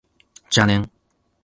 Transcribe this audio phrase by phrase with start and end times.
[0.49, 0.89] 邪念